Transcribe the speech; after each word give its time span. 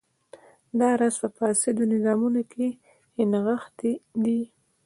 دا 0.79 0.89
راز 0.99 1.15
په 1.21 1.29
فاسدو 1.37 1.83
نظامونو 1.93 2.41
کې 2.51 2.67
نغښتی 3.31 3.93
دی. 4.23 4.39